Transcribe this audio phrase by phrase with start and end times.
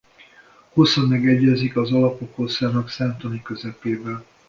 [0.71, 4.25] Hossza megegyezik az alapok hosszának számtani közepével.